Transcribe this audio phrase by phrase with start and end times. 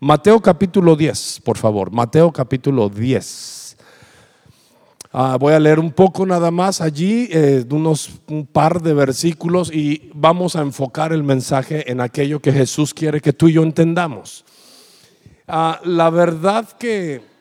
[0.00, 1.90] Mateo capítulo 10, por favor.
[1.90, 3.76] Mateo capítulo 10.
[5.12, 9.72] Ah, voy a leer un poco nada más allí, eh, unos un par de versículos
[9.72, 13.62] y vamos a enfocar el mensaje en aquello que Jesús quiere que tú y yo
[13.62, 14.44] entendamos.
[15.48, 17.35] Ah, la verdad que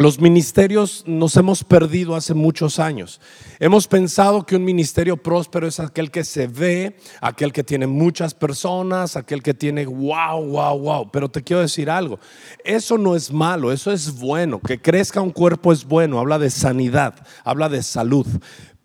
[0.00, 3.20] los ministerios nos hemos perdido hace muchos años.
[3.58, 8.32] Hemos pensado que un ministerio próspero es aquel que se ve, aquel que tiene muchas
[8.32, 11.10] personas, aquel que tiene wow, wow, wow.
[11.10, 12.18] Pero te quiero decir algo,
[12.64, 14.58] eso no es malo, eso es bueno.
[14.58, 18.26] Que crezca un cuerpo es bueno, habla de sanidad, habla de salud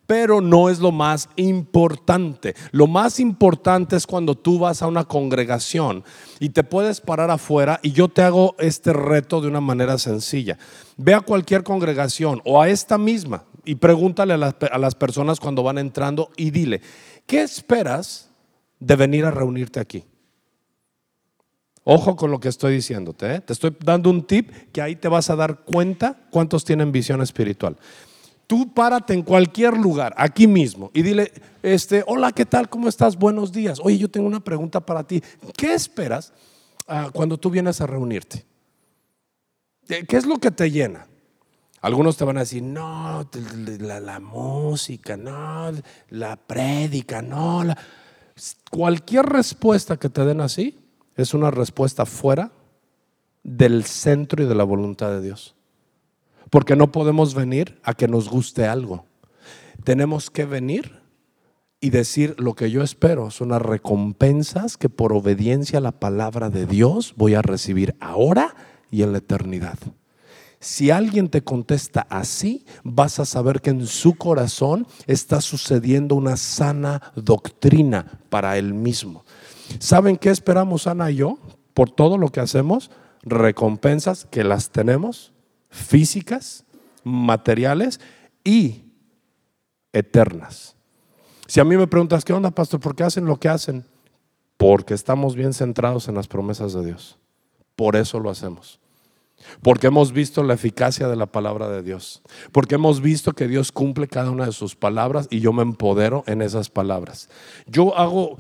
[0.08, 2.56] pero no es lo más importante.
[2.72, 6.04] Lo más importante es cuando tú vas a una congregación
[6.40, 10.58] y te puedes parar afuera y yo te hago este reto de una manera sencilla.
[10.98, 15.78] Ve a cualquier congregación o a esta misma y pregúntale a las, personas cuando van
[15.78, 16.82] entrando y dile,
[17.26, 18.30] ¿qué esperas
[18.80, 20.04] de venir a reunirte aquí?
[21.84, 23.36] Ojo con lo que estoy diciéndote.
[23.36, 23.42] ¿eh?
[23.42, 27.22] Te estoy dando un tip que ahí te vas a dar cuenta cuántos tienen visión
[27.22, 27.78] espiritual.
[28.48, 31.32] Tú párate en cualquier lugar, aquí mismo, y dile,
[31.64, 32.70] este, hola, ¿qué tal?
[32.70, 33.16] ¿Cómo estás?
[33.16, 33.80] Buenos días.
[33.82, 35.24] Oye, yo tengo una pregunta para ti.
[35.58, 36.32] ¿Qué esperas
[36.88, 38.46] ah, cuando tú vienes a reunirte?
[39.88, 41.08] ¿Qué es lo que te llena?
[41.82, 43.30] Algunos te van a decir, no,
[43.80, 45.72] la, música, no,
[46.10, 47.64] la prédica, no.
[48.72, 50.80] Cualquier respuesta que te den así
[51.16, 52.52] es una respuesta fuera
[53.44, 55.55] del centro y de la voluntad de Dios.
[56.50, 59.06] Porque no podemos venir a que nos guste algo.
[59.84, 61.06] Tenemos que venir
[61.80, 66.50] y decir lo que yo espero son las recompensas que por obediencia a la palabra
[66.50, 68.56] de Dios voy a recibir ahora
[68.90, 69.78] y en la eternidad.
[70.60, 76.38] Si alguien te contesta así, vas a saber que en su corazón está sucediendo una
[76.38, 79.26] sana doctrina para él mismo.
[79.78, 81.38] ¿Saben qué esperamos Ana y yo
[81.76, 82.90] por todo lo que hacemos?
[83.22, 85.35] Recompensas que las tenemos
[85.76, 86.64] físicas,
[87.04, 88.00] materiales
[88.44, 88.84] y
[89.94, 90.76] eternas.
[91.48, 92.80] Si a mí me preguntas, ¿qué onda, pastor?
[92.80, 93.86] ¿Por qué hacen lo que hacen?
[94.58, 97.20] Porque estamos bien centrados en las promesas de Dios.
[97.76, 98.80] Por eso lo hacemos.
[99.62, 102.24] Porque hemos visto la eficacia de la palabra de Dios.
[102.52, 106.24] Porque hemos visto que Dios cumple cada una de sus palabras y yo me empodero
[106.26, 107.30] en esas palabras.
[107.68, 108.38] Yo hago,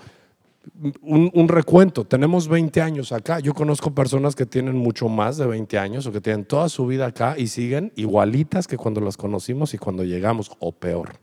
[1.02, 5.78] un, recuento, tenemos 20 años acá, yo conozco personas que tienen mucho más de 20
[5.78, 9.74] años o que tienen toda su vida acá y siguen igualitas que cuando las conocimos
[9.74, 11.20] y cuando llegamos, o peor.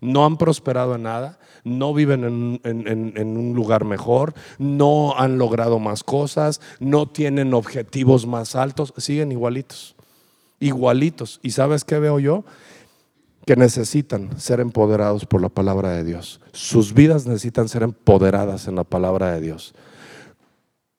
[0.00, 6.02] No han prosperado en nada, no viven en, un lugar mejor, no han logrado más
[6.04, 9.96] cosas, no tienen objetivos más altos, siguen igualitos,
[10.60, 11.40] igualitos.
[11.42, 12.44] ¿Y sabes qué veo yo?
[13.46, 16.40] Que necesitan ser empoderados por la palabra de Dios.
[16.52, 19.74] Sus vidas necesitan ser empoderadas en la palabra de Dios.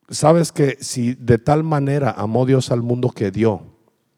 [0.08, 3.62] Sabes que si de tal manera amó Dios al mundo que dio,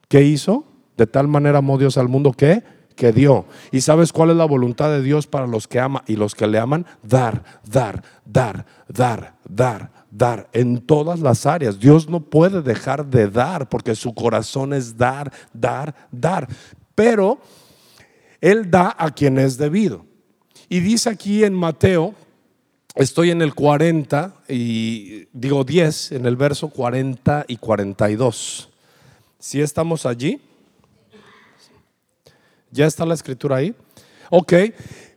[0.09, 0.65] ¿qué hizo?
[0.97, 2.63] De tal manera amó Dios al mundo que
[2.99, 3.47] que dio.
[3.71, 6.47] ¿Y sabes cuál es la voluntad de Dios para los que ama y los que
[6.47, 6.85] le aman?
[7.03, 11.79] Dar, dar, dar, dar, dar, dar en todas las áreas.
[11.79, 16.49] Dios no puede dejar de dar porque su corazón es dar, dar, dar.
[16.95, 17.39] Pero
[18.41, 20.05] él da a quien es debido.
[20.69, 22.15] Y dice aquí en Mateo,
[22.95, 28.69] estoy en el 40 y digo 10, en el verso 40 y 42.
[29.39, 30.41] Si estamos allí,
[32.71, 33.75] ¿ya está la escritura ahí?
[34.31, 34.53] Ok,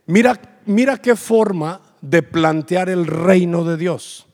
[0.06, 4.26] mira, mira qué forma de plantear el reino de Dios.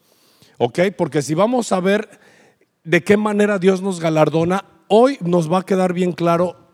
[0.58, 2.20] Ok, porque si vamos a ver
[2.84, 6.67] de qué manera Dios nos galardona, hoy nos va a quedar bien claro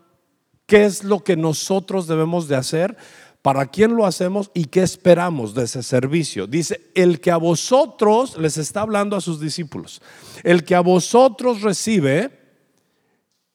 [0.65, 2.97] qué es lo que nosotros debemos de hacer,
[3.45, 6.47] para quién lo hacemos y qué esperamos de ese servicio.
[6.47, 10.01] Dice, el que a vosotros, les está hablando a sus discípulos,
[10.43, 12.31] el que a vosotros recibe,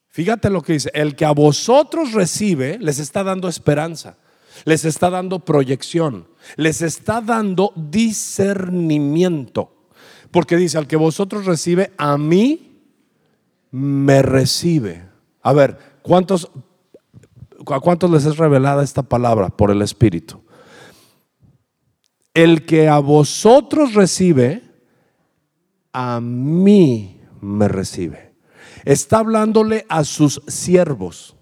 [0.07, 4.17] fíjate lo que dice, el que a vosotros recibe, les está dando esperanza,
[4.65, 9.89] les está dando proyección, les está dando discernimiento.
[10.31, 12.79] Porque dice, al que vosotros recibe, a mí
[13.73, 15.03] me recibe.
[15.43, 16.49] A ver, ¿cuántos
[17.67, 20.43] ¿A cuántos les es revelada esta palabra por el Espíritu?
[22.33, 24.63] El que a vosotros recibe,
[25.93, 28.35] a mí me recibe.
[28.85, 31.37] Está hablándole a sus siervos,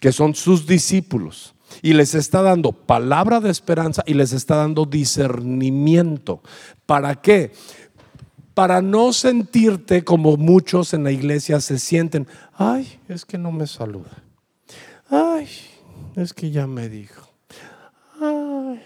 [0.00, 4.84] que son sus discípulos, y les está dando palabra de esperanza y les está dando
[4.84, 6.42] discernimiento.
[6.86, 7.52] ¿Para qué?
[8.54, 13.66] Para no sentirte como muchos en la iglesia se sienten, ay, es que no me
[13.66, 14.24] saluda.
[15.10, 15.48] Ay,
[16.16, 17.28] es que ya me dijo.
[18.20, 18.82] Ay.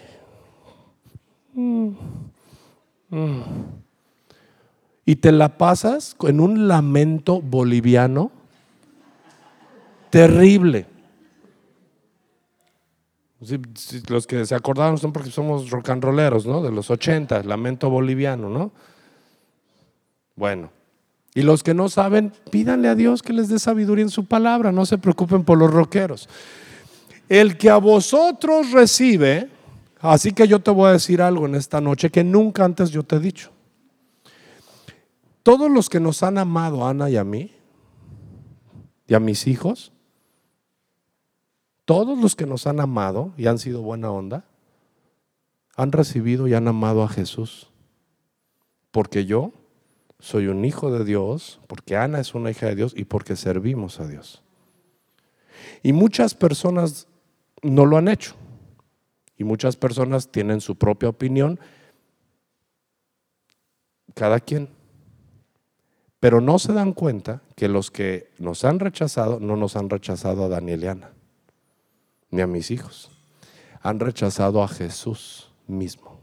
[1.53, 1.95] Mm,
[3.09, 3.43] mm.
[5.05, 8.31] y te la pasas en un lamento boliviano
[10.09, 10.87] terrible.
[14.07, 16.61] los que se acordaron son porque somos rock and rolleros, ¿no?
[16.63, 18.71] De los 80, lamento boliviano, ¿no?
[20.35, 20.71] Bueno,
[21.35, 24.71] y los que no saben, pídanle a Dios que les dé sabiduría en su palabra,
[24.71, 26.29] no se preocupen por los rockeros.
[27.27, 29.49] El que a vosotros recibe,
[29.99, 33.03] así que yo te voy a decir algo en esta noche que nunca antes yo
[33.03, 33.51] te he dicho.
[35.41, 37.51] Todos los que nos han amado, Ana y a mí,
[39.07, 39.91] y a mis hijos,
[41.85, 44.45] todos los que nos han amado y han sido buena onda,
[45.75, 47.69] han recibido y han amado a Jesús.
[48.91, 49.51] Porque yo
[50.23, 53.99] soy un hijo de Dios, porque Ana es una hija de Dios y porque servimos
[53.99, 54.41] a Dios.
[55.83, 57.09] Y muchas personas
[57.61, 58.33] no lo han hecho.
[59.37, 61.59] Y muchas personas tienen su propia opinión.
[64.13, 64.69] Cada quien.
[66.21, 70.45] Pero no se dan cuenta que los que nos han rechazado no nos han rechazado
[70.45, 71.11] a Daniel y Ana,
[72.29, 73.11] ni a mis hijos.
[73.81, 76.17] Han rechazado a Jesús mismo.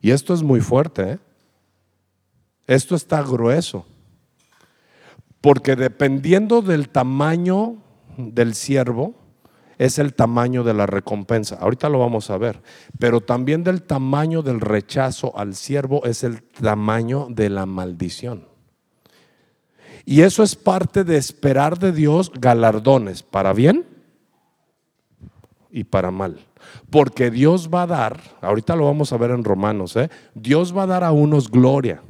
[0.00, 1.10] Y esto es muy fuerte.
[1.10, 1.18] ¿eh?
[2.70, 3.84] Esto está grueso.
[5.40, 7.78] Porque dependiendo del tamaño
[8.16, 9.16] del siervo,
[9.76, 11.56] es el tamaño de la recompensa.
[11.56, 12.62] Ahorita lo vamos a ver.
[13.00, 18.46] Pero también del tamaño del rechazo al siervo es el tamaño de la maldición.
[20.04, 23.84] Y eso es parte de esperar de Dios galardones, para bien
[25.72, 26.38] y para mal.
[26.88, 30.08] Porque Dios va a dar, ahorita lo vamos a ver en Romanos, ¿eh?
[30.34, 32.02] Dios va a dar a unos gloria,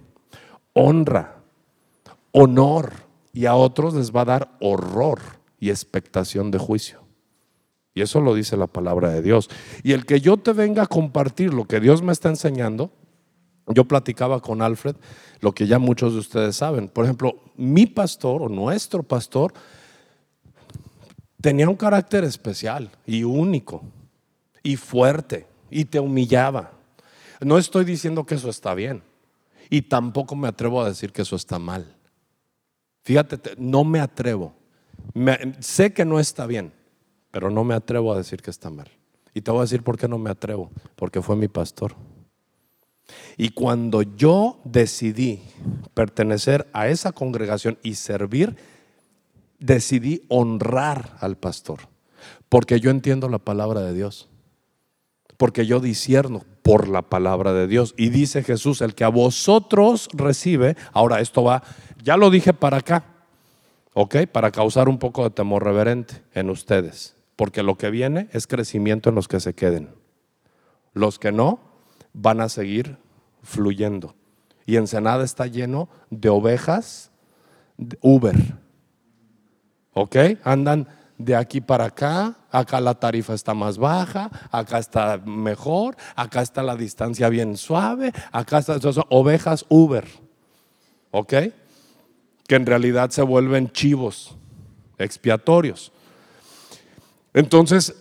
[0.73, 1.43] honra,
[2.33, 2.93] honor,
[3.33, 5.21] y a otros les va a dar horror
[5.59, 7.01] y expectación de juicio.
[7.95, 9.51] Y eso lo dice la palabra de Dios.
[9.83, 12.91] Y el que yo te venga a compartir lo que Dios me está enseñando,
[13.67, 14.97] yo platicaba con Alfred
[15.41, 16.89] lo que ya muchos de ustedes saben.
[16.89, 19.53] Por ejemplo, mi pastor o nuestro pastor
[21.41, 23.83] tenía un carácter especial y único
[24.63, 26.73] y fuerte y te humillaba.
[27.41, 29.03] No estoy diciendo que eso está bien
[29.71, 31.97] y tampoco me atrevo a decir que eso está mal.
[33.05, 34.53] Fíjate, no me atrevo.
[35.61, 36.73] sé que no está bien,
[37.31, 38.91] pero no me atrevo a decir que está mal.
[39.33, 41.95] Y te voy a decir por qué no me atrevo, porque fue mi pastor.
[43.37, 45.41] Y cuando yo decidí
[45.95, 48.57] pertenecer a esa congregación y servir,
[49.61, 51.81] decidí honrar al pastor,
[52.49, 54.29] porque yo entiendo la palabra de Dios,
[55.37, 57.95] porque yo disierno por la palabra de Dios.
[57.97, 61.63] Y dice Jesús, el que a vosotros recibe, ahora esto va,
[62.03, 63.05] ya lo dije para acá,
[63.95, 64.27] ¿ok?
[64.31, 69.09] Para causar un poco de temor reverente en ustedes, porque lo que viene es crecimiento
[69.09, 69.91] en los que se queden.
[70.93, 71.61] Los que no,
[72.13, 72.99] van a seguir
[73.43, 74.15] fluyendo.
[74.67, 77.11] Y Ensenada está lleno de ovejas
[78.01, 78.37] Uber.
[79.93, 80.17] ¿Ok?
[80.45, 86.43] Andan de aquí para acá, acá la tarifa está más baja, acá está mejor, acá
[86.43, 90.07] está la distancia bien suave, acá están ovejas Uber.
[91.11, 91.35] ¿Ok?
[92.47, 94.37] Que en realidad se vuelven chivos
[94.99, 95.93] expiatorios.
[97.33, 97.95] Entonces,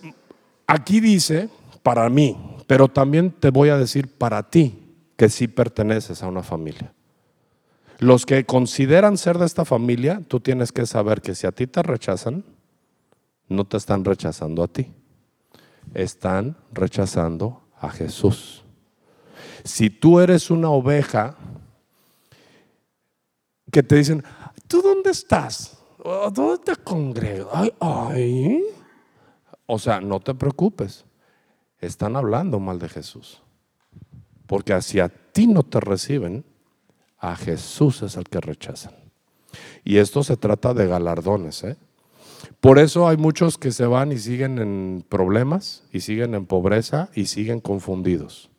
[0.66, 1.48] aquí dice,
[1.82, 2.36] para mí,
[2.66, 4.78] pero también te voy a decir para ti
[5.16, 6.92] que sí perteneces a una familia.
[7.98, 11.66] Los que consideran ser de esta familia, tú tienes que saber que si a ti
[11.66, 12.44] te rechazan,
[13.50, 14.90] no te están rechazando a ti,
[15.92, 18.64] están rechazando a Jesús.
[19.62, 21.36] Si tú eres una oveja
[23.70, 24.24] que te dicen,
[24.66, 25.78] ¿tú dónde estás?
[26.32, 27.70] ¿Dónde te congregas?
[27.78, 28.64] ay.
[29.66, 31.04] O sea, no te preocupes
[31.80, 33.42] están hablando mal de Jesús.
[34.46, 36.44] Porque hacia ti no te reciben,
[37.18, 38.94] a Jesús es el que rechazan.
[39.84, 41.64] Y esto se trata de galardones.
[41.64, 41.76] ¿eh?
[42.60, 47.10] Por eso hay muchos que se van y siguen en problemas, y siguen en pobreza,
[47.14, 48.50] y siguen confundidos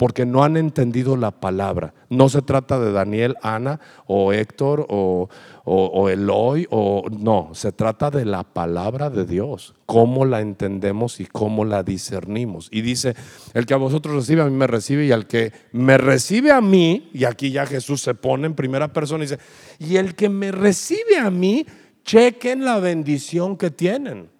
[0.00, 1.92] porque no han entendido la palabra.
[2.08, 5.28] No se trata de Daniel, Ana o Héctor o,
[5.66, 11.26] o, Eloy, o no, se trata de la palabra de Dios, cómo la entendemos y
[11.26, 12.70] cómo la discernimos.
[12.72, 13.14] Y dice,
[13.52, 16.62] el que a vosotros recibe, a mí me recibe, y al que me recibe a
[16.62, 19.38] mí, y aquí ya Jesús se pone en primera persona y dice,
[19.78, 21.66] y el que me recibe a mí,
[22.04, 24.30] chequen la bendición que tienen.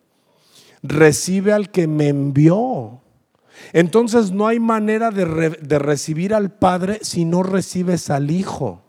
[0.83, 3.01] Recibe al que me envió.
[3.73, 8.83] Entonces no hay manera de, recibir al Padre si no recibes al Hijo.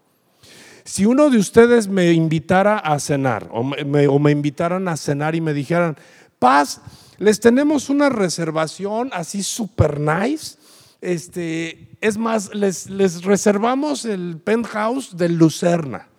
[0.84, 5.54] Si uno de ustedes me invitara a cenar o me, invitaran a cenar y me
[5.54, 5.98] dijeran,
[6.40, 6.82] Paz,
[7.18, 10.58] les tenemos una reservación así super nice
[11.02, 16.11] este, es más, les reservamos el penthouse de Lucerna.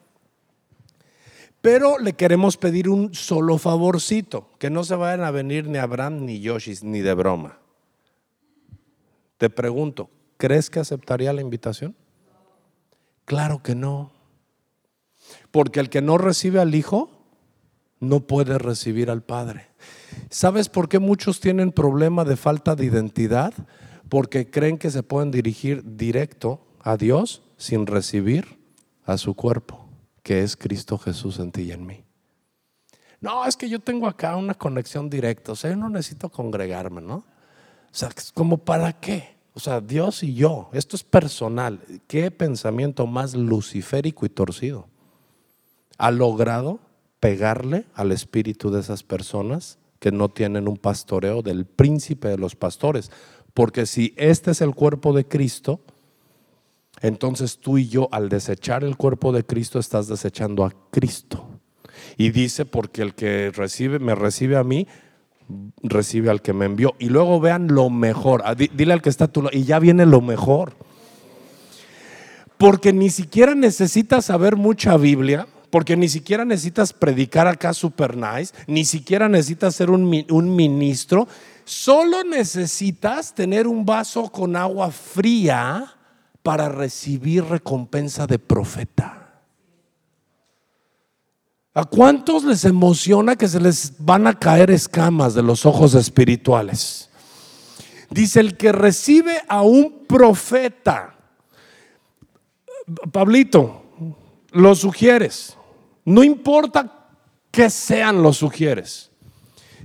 [1.63, 6.27] Pero le queremos pedir un solo favorcito, que no se vayan a venir ni Abraham
[6.27, 7.59] ni Yoshi, ni de broma.
[9.39, 11.97] Te pregunto, ¿crees que aceptaría la invitación?
[13.25, 14.13] Claro que no.
[15.51, 17.11] Porque el que no recibe al Hijo
[18.01, 19.69] no puede recibir al Padre.
[20.31, 23.55] ¿Sabes por qué muchos tienen problema de falta de identidad?
[24.09, 28.59] Porque creen que se pueden dirigir directo a Dios sin recibir
[29.05, 29.82] a su cuerpo,
[30.23, 32.05] que es Cristo Jesús en ti y en mí.
[33.21, 37.01] No, es que yo tengo acá una conexión directa, o sea, yo no necesito congregarme,
[37.01, 37.17] ¿no?
[37.17, 39.37] O sea, ¿como para qué?
[39.55, 41.81] O sea, Dios y yo, esto es personal.
[42.07, 44.89] ¿Qué pensamiento más luciférico y torcido?
[45.99, 46.81] Ha logrado
[47.21, 52.57] pegarle al espíritu de esas personas que no tienen un pastoreo del príncipe de los
[52.57, 53.13] pastores.
[53.55, 55.81] Porque si este es el cuerpo de Cristo,
[57.03, 61.49] entonces tú y yo al desechar el cuerpo de Cristo estás desechando a Cristo.
[62.17, 64.87] Y dice, porque el que recibe, me recibe a mí,
[65.83, 66.95] recibe al que me envió.
[67.01, 68.43] Y luego vean lo mejor.
[68.45, 69.57] Ah, dile al que está a tu lado.
[69.57, 70.75] Y ya viene lo mejor.
[72.57, 75.49] Porque ni siquiera necesitas saber mucha Biblia.
[75.71, 78.55] Porque ni siquiera necesitas predicar acá super nice.
[78.69, 81.27] Ni siquiera necesitas ser un, un ministro.
[81.65, 85.97] Solo necesitas tener un vaso con agua fría
[86.43, 89.23] para recibir recompensa de profeta.
[91.75, 97.09] ¿A cuántos les emociona que se les van a caer escamas de los ojos espirituales?
[98.11, 101.17] Dice el que recibe a un profeta.
[103.11, 103.85] Pablito,
[104.51, 105.57] lo sugieres.
[106.05, 107.09] No importa
[107.51, 109.11] que sean los sugieres.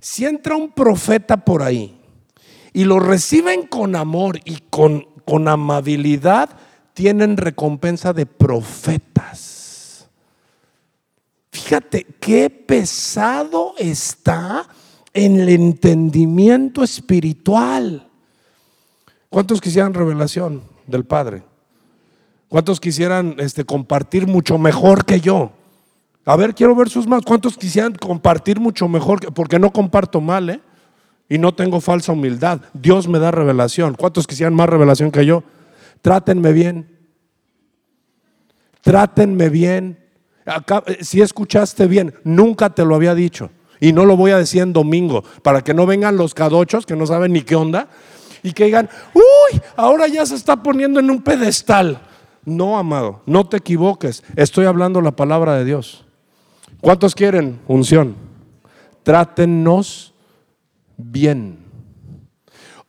[0.01, 1.97] Si entra un profeta por ahí
[2.73, 6.49] y lo reciben con amor y con, con amabilidad,
[6.93, 10.07] tienen recompensa de profetas.
[11.51, 14.65] Fíjate qué pesado está
[15.13, 18.07] en el entendimiento espiritual.
[19.29, 21.43] ¿Cuántos quisieran revelación del Padre?
[22.47, 25.51] ¿Cuántos quisieran este, compartir mucho mejor que yo?
[26.23, 27.25] A ver, quiero ver sus manos.
[27.25, 29.19] ¿Cuántos quisieran compartir mucho mejor?
[29.19, 30.61] Que, porque no comparto mal, ¿eh?
[31.29, 32.61] Y no tengo falsa humildad.
[32.73, 33.95] Dios me da revelación.
[33.95, 35.43] ¿Cuántos quisieran más revelación que yo?
[36.01, 36.97] Trátenme bien.
[38.81, 39.99] Trátenme bien.
[40.45, 43.49] Eh, si escuchaste bien, nunca te lo había dicho.
[43.79, 46.95] Y no lo voy a decir en domingo, para que no vengan los cadochos que
[46.95, 47.89] no saben ni qué onda
[48.41, 51.99] y que digan, uy, ahora ya se está poniendo en un pedestal.
[52.45, 54.23] No, amado, no te equivoques.
[54.35, 56.05] Estoy hablando la palabra de Dios.
[56.79, 58.15] ¿Cuántos quieren unción?
[59.03, 60.13] Trátennos
[60.97, 61.59] bien.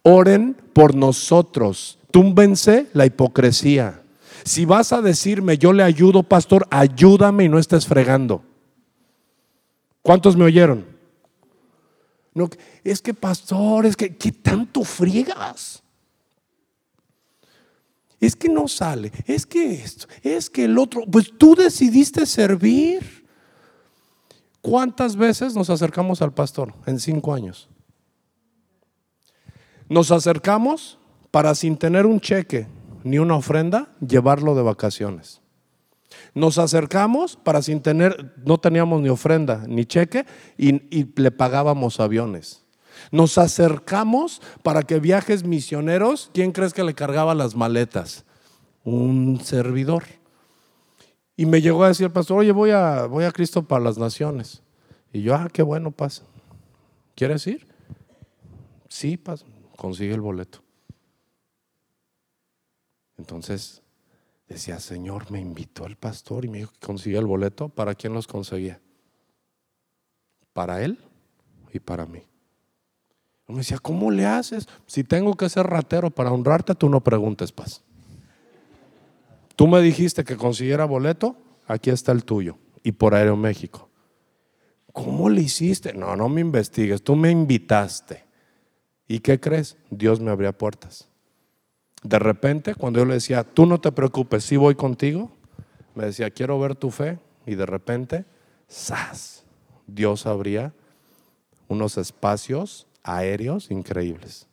[0.03, 1.99] Oren por nosotros.
[2.11, 4.03] Túmbense la hipocresía.
[4.45, 8.43] Si vas a decirme, yo le ayudo, pastor, ayúdame y no estés fregando.
[10.03, 10.87] ¿Cuántos me oyeron?
[12.33, 12.49] No,
[12.85, 15.83] es que, pastor, es que, ¿qué tanto friegas?
[18.21, 23.27] Es que no sale, es que esto, es que el otro, pues tú decidiste servir.
[24.61, 27.69] ¿Cuántas veces nos acercamos al pastor en cinco años?
[29.89, 30.99] Nos acercamos
[31.31, 32.67] para sin tener un cheque
[33.05, 35.41] ni una ofrenda, llevarlo de vacaciones.
[36.35, 40.27] Nos acercamos para sin tener, no teníamos ni ofrenda ni cheque
[40.57, 42.65] y, le pagábamos aviones.
[43.13, 48.25] Nos acercamos para que viajes misioneros, ¿quién crees que le cargaba las maletas?
[48.85, 50.05] Un servidor.
[51.37, 53.97] Y me llegó a decir el pastor, oye, voy a, voy a Cristo para las
[53.97, 54.63] naciones.
[55.13, 56.25] Y yo, ah, qué bueno, pasa.
[57.15, 57.67] ¿Quieres ir?
[58.89, 59.45] Sí, pasa.
[59.79, 60.59] Consigue el boleto.
[63.17, 63.81] Entonces
[64.49, 67.69] decía, Señor, me invitó el pastor y me dijo que consiguió el boleto.
[67.69, 68.81] ¿Para quién los conseguía?
[70.53, 70.99] Para él
[71.73, 72.25] y para mí.
[73.47, 74.67] Me decía, ¿cómo le haces?
[74.89, 77.85] Si tengo que ser ratero para honrarte, tú no preguntes, paz.
[79.55, 81.37] Tú me dijiste que consiguiera boleto,
[81.69, 82.59] aquí está el tuyo.
[82.83, 83.89] Y por Aeroméxico.
[84.93, 85.95] ¿Cómo le hiciste?
[85.95, 88.28] No, no me investigues, tú me invitaste.
[89.09, 89.77] ¿Y qué crees?
[89.91, 91.09] Dios me abría puertas.
[92.03, 95.31] De repente, cuando yo le decía, tú no te preocupes, si voy contigo,
[95.95, 97.19] me decía, quiero ver tu fe.
[97.47, 98.27] Y de repente,
[98.71, 99.45] ¡zas!
[99.87, 100.73] Dios abría
[101.67, 104.47] unos espacios aéreos increíbles.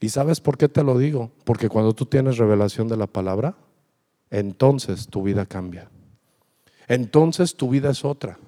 [0.00, 1.30] ¿Y sabes por qué te lo digo?
[1.44, 3.54] Porque cuando tú tienes revelación de la palabra,
[4.30, 5.90] entonces tu vida cambia.
[6.88, 8.38] Entonces tu vida es otra.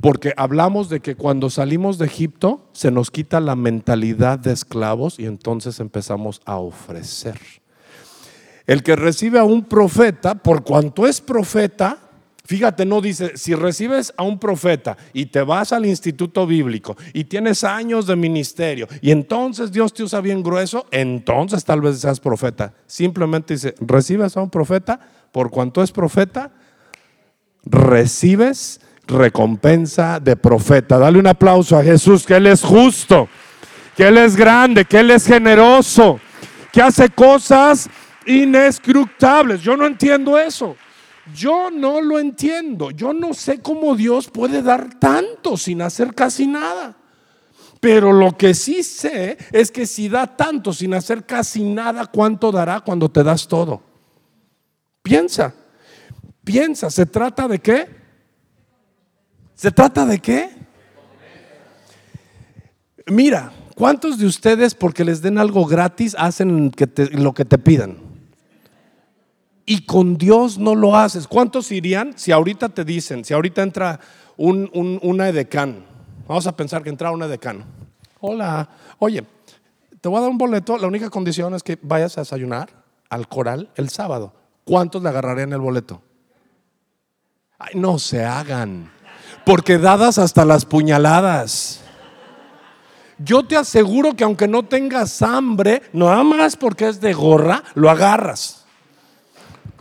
[0.00, 5.18] Porque hablamos de que cuando salimos de Egipto se nos quita la mentalidad de esclavos
[5.18, 7.38] y entonces empezamos a ofrecer.
[8.66, 11.98] El que recibe a un profeta, por cuanto es profeta,
[12.46, 17.24] Fíjate, no dice, si recibes a un profeta y te vas al instituto bíblico y
[17.24, 22.20] tienes años de ministerio y entonces Dios te usa bien grueso, entonces tal vez seas
[22.20, 22.74] profeta.
[22.86, 25.00] Simplemente dice, recibes a un profeta,
[25.32, 26.52] por cuanto es profeta,
[27.64, 30.98] recibes recompensa de profeta.
[30.98, 33.28] Dale un aplauso a Jesús, que Él es justo,
[33.96, 36.20] que Él es grande, que Él es generoso,
[36.72, 37.88] que hace cosas
[38.26, 39.60] inescrutables.
[39.60, 40.76] Yo no entiendo eso.
[41.34, 42.90] Yo no lo entiendo.
[42.90, 46.96] Yo no sé cómo Dios puede dar tanto sin hacer casi nada.
[47.80, 52.50] Pero lo que sí sé es que si da tanto sin hacer casi nada, ¿cuánto
[52.50, 53.82] dará cuando te das todo?
[55.02, 55.54] Piensa,
[56.42, 57.93] piensa, ¿se trata de qué?
[59.54, 60.50] ¿Se trata de qué?
[63.06, 66.72] Mira, ¿cuántos de ustedes porque les den algo gratis hacen
[67.12, 68.14] lo que te pidan?
[69.66, 71.26] y con Dios no lo haces.
[71.26, 74.00] ¿Cuántos irían si ahorita te dicen, si ahorita entra
[74.36, 75.84] un, un, una edecán?
[76.26, 77.64] Vamos a pensar que entra una edecán.
[78.20, 78.68] Hola,
[78.98, 79.24] oye,
[80.00, 82.70] te voy a dar un boleto, la única condición es que vayas a desayunar
[83.08, 84.32] al coral el sábado.
[84.64, 86.00] ¿Cuántos le agarrarían el boleto?
[87.58, 88.90] Ay, no se hagan,
[89.44, 91.80] porque dadas hasta las puñaladas.
[93.18, 97.88] Yo te aseguro que aunque no tengas hambre, nada más porque es de gorra, lo
[97.88, 98.64] agarras.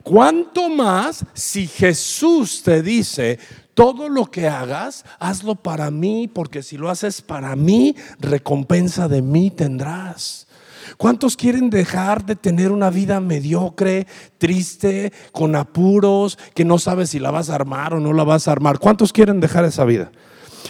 [0.03, 3.39] ¿Cuánto más si Jesús te dice,
[3.73, 9.21] todo lo que hagas, hazlo para mí, porque si lo haces para mí, recompensa de
[9.21, 10.47] mí tendrás?
[10.97, 14.07] ¿Cuántos quieren dejar de tener una vida mediocre,
[14.37, 18.47] triste, con apuros, que no sabes si la vas a armar o no la vas
[18.47, 18.79] a armar?
[18.79, 20.11] ¿Cuántos quieren dejar esa vida?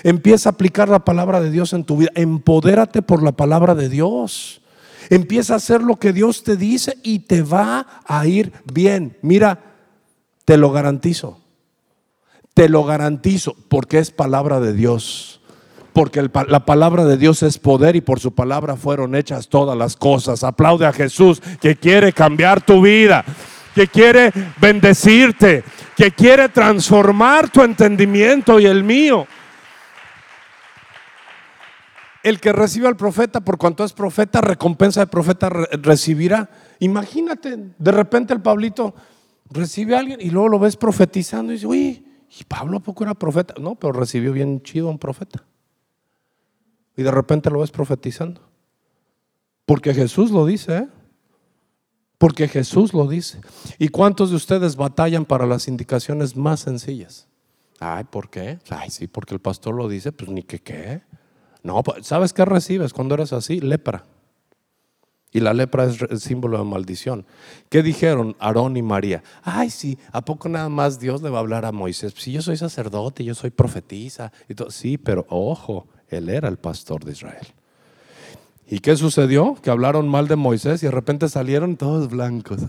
[0.04, 2.12] Empieza a aplicar la palabra de Dios en tu vida.
[2.16, 4.62] Empodérate por la palabra de Dios.
[5.10, 9.18] Empieza a hacer lo que Dios te dice y te va a ir bien.
[9.22, 9.60] Mira,
[10.46, 11.40] te lo garantizo.
[12.54, 15.42] Te lo garantizo porque es palabra de Dios.
[15.94, 19.96] Porque la palabra de Dios es poder y por su palabra fueron hechas todas las
[19.96, 20.44] cosas.
[20.44, 23.24] Aplaude a Jesús que quiere cambiar tu vida,
[23.76, 25.64] que quiere bendecirte,
[25.96, 29.28] que quiere transformar tu entendimiento y el mío.
[32.24, 36.50] El que recibe al profeta, por cuanto es profeta, recompensa de profeta recibirá.
[36.80, 38.96] Imagínate, de repente el Pablito
[39.52, 42.08] recibe a alguien y luego lo ves profetizando y dice, uy,
[42.40, 43.54] ¿y Pablo a poco era profeta?
[43.60, 45.44] No, pero recibió bien chido un profeta.
[46.96, 48.42] Y de repente lo ves profetizando.
[49.66, 50.88] Porque Jesús lo dice, ¿eh?
[52.18, 53.42] Porque Jesús lo dice.
[53.80, 57.28] ¿Y cuántos de ustedes batallan para las indicaciones más sencillas?
[57.80, 58.60] Ay, ¿por qué?
[58.70, 61.02] Ay, sí, porque el pastor lo dice, pues ni que qué.
[61.64, 63.60] No, pues, ¿sabes qué recibes cuando eres así?
[63.60, 64.06] Lepra.
[65.32, 67.26] Y la lepra es el símbolo de maldición.
[67.70, 69.24] ¿Qué dijeron Aarón y María?
[69.42, 72.14] Ay, sí, ¿a poco nada más Dios le va a hablar a Moisés?
[72.16, 74.32] Si yo soy sacerdote, yo soy profetisa.
[74.70, 77.48] Sí, pero ojo, él era el pastor de Israel.
[78.68, 79.56] ¿Y qué sucedió?
[79.62, 82.62] Que hablaron mal de Moisés y de repente salieron todos blancos.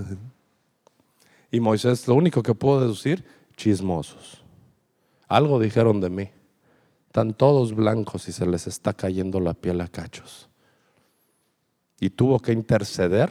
[1.51, 3.25] Y Moisés lo único que pudo deducir,
[3.57, 4.43] chismosos.
[5.29, 6.31] Algo dijeron de mí.
[7.07, 10.49] Están todos blancos y se les está cayendo la piel a cachos.
[12.01, 13.31] Y tuvo que interceder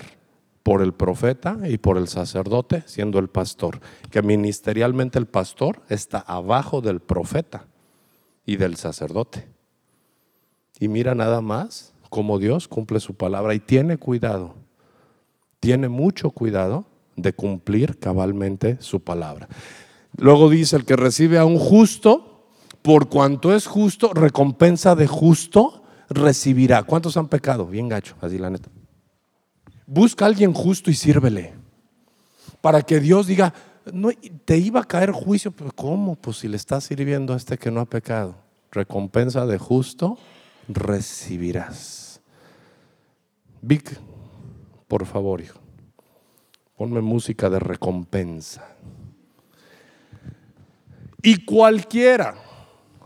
[0.64, 6.20] por el profeta y por el sacerdote, siendo el pastor, que ministerialmente el pastor está
[6.20, 7.68] abajo del profeta
[8.46, 9.53] y del sacerdote.
[10.84, 14.56] Y mira nada más cómo Dios cumple su palabra y tiene cuidado,
[15.62, 16.84] tiene mucho cuidado
[17.16, 19.48] de cumplir cabalmente su palabra.
[20.18, 22.50] Luego dice, el que recibe a un justo,
[22.82, 26.84] por cuanto es justo, recompensa de justo recibirá.
[26.84, 27.66] ¿Cuántos han pecado?
[27.66, 28.68] Bien gacho, así la neta.
[29.88, 31.54] Busca a alguien justo y sírvele.
[32.60, 33.54] Para que Dios diga,
[33.94, 34.10] no,
[34.44, 36.18] te iba a caer juicio, pero ¿cómo?
[36.18, 38.36] Pues si le estás sirviendo a este que no ha pecado.
[38.70, 40.18] Recompensa de justo
[40.68, 42.22] recibirás.
[43.62, 44.00] Vic,
[44.88, 45.60] por favor, hijo,
[46.76, 48.68] ponme música de recompensa.
[51.22, 52.36] Y cualquiera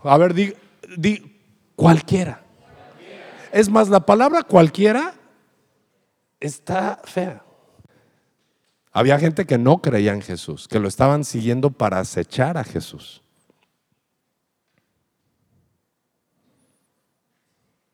[0.02, 0.54] a ver, di,
[1.76, 2.42] cualquiera.
[3.52, 5.14] Es más, la palabra cualquiera
[6.40, 7.42] está fea.
[8.92, 13.22] Había gente que no creía en Jesús, que lo estaban siguiendo para acechar a Jesús.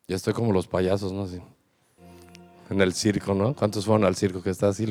[0.07, 1.27] Ya estoy como los payasos, ¿no?
[2.69, 3.55] En el circo, ¿no?
[3.55, 4.85] ¿Cuántos fueron al circo que está así?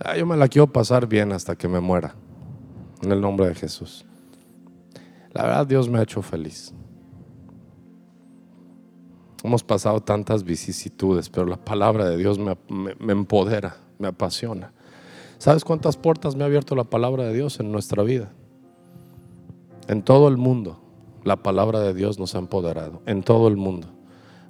[0.00, 2.14] Ah, yo me la quiero pasar bien hasta que me muera.
[3.02, 4.04] En el nombre de Jesús.
[5.32, 6.72] La verdad, Dios me ha hecho feliz.
[9.44, 14.72] Hemos pasado tantas vicisitudes, pero la palabra de Dios me, me, empodera, me apasiona.
[15.38, 18.32] ¿Sabes cuántas puertas me ha abierto la palabra de Dios en nuestra vida?
[19.86, 20.78] En todo el mundo,
[21.24, 23.02] la palabra de Dios nos ha empoderado.
[23.06, 23.88] En todo el mundo.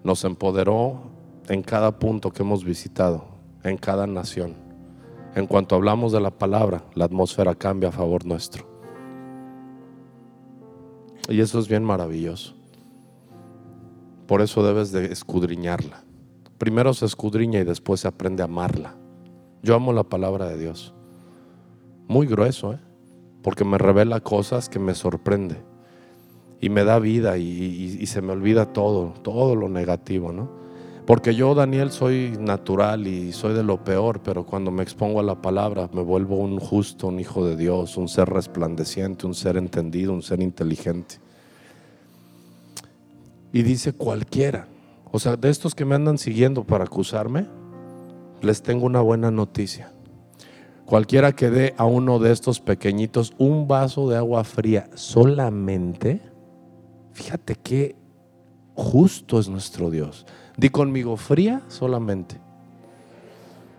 [0.04, 1.02] Nos empoderó
[1.48, 3.24] en cada punto que hemos visitado,
[3.64, 4.54] en cada nación.
[5.34, 8.64] En cuanto hablamos de la palabra, la atmósfera cambia a favor nuestro.
[11.28, 12.54] Y eso es bien maravilloso.
[14.26, 16.04] Por eso debes de escudriñarla.
[16.58, 18.94] Primero se escudriña y después se aprende a amarla.
[19.62, 20.94] Yo amo la palabra de Dios.
[22.06, 22.78] Muy grueso, ¿eh?
[23.44, 25.58] Porque me revela cosas que me sorprende.
[26.60, 30.48] Y me da vida y, se me olvida todo, todo lo negativo, ¿no?
[31.04, 35.22] Porque yo, Daniel, soy natural y soy de lo peor, pero cuando me expongo a
[35.22, 39.58] la palabra me vuelvo un justo, un hijo de Dios, un ser resplandeciente, un ser
[39.58, 41.16] entendido, un ser inteligente.
[43.52, 44.68] Y dice cualquiera.
[45.12, 47.46] O sea, de estos que me andan siguiendo para acusarme,
[48.40, 49.93] les tengo una buena noticia.
[50.86, 56.20] Cualquiera que dé a uno de estos pequeñitos un vaso de agua fría solamente,
[57.12, 57.96] fíjate qué
[58.74, 60.26] justo es nuestro Dios.
[60.56, 62.36] Di conmigo, fría solamente.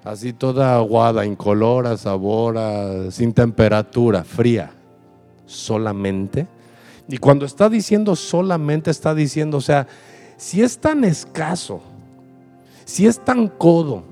[0.03, 4.71] Así toda aguada, incolora, sabora, sin temperatura, fría.
[5.45, 6.47] Solamente
[7.07, 9.87] y cuando está diciendo solamente, está diciendo, o sea,
[10.37, 11.81] si es tan escaso,
[12.83, 14.03] si es tan codo,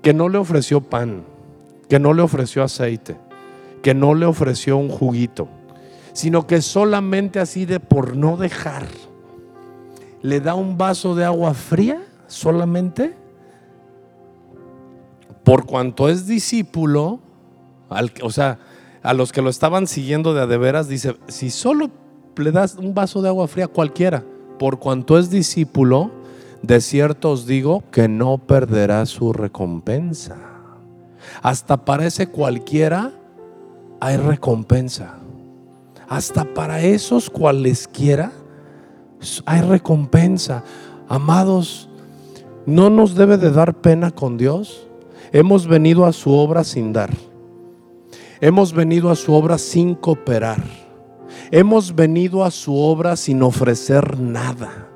[0.00, 1.24] que no le ofreció pan,
[1.88, 3.16] que no le ofreció aceite,
[3.82, 5.48] que no le ofreció un juguito,
[6.12, 8.86] sino que solamente así de por no dejar,
[10.22, 13.14] le da un vaso de agua fría solamente,
[15.44, 17.20] por cuanto es discípulo,
[18.22, 18.58] o sea,
[19.02, 21.90] a los que lo estaban siguiendo de a de veras, dice, si solo
[22.42, 24.24] le das un vaso de agua fría a cualquiera.
[24.58, 26.10] Por cuanto es discípulo,
[26.62, 30.53] de cierto os digo que no perderá su recompensa.
[31.42, 33.12] Hasta para ese cualquiera
[34.00, 35.16] hay recompensa.
[36.08, 38.32] Hasta para esos cualesquiera
[39.46, 40.62] hay recompensa.
[41.08, 41.88] Amados,
[42.66, 44.86] no nos debe de dar pena con Dios.
[45.32, 47.10] Hemos venido a su obra sin dar.
[48.40, 50.62] Hemos venido a su obra sin cooperar.
[51.50, 54.88] Hemos venido a su obra sin ofrecer nada.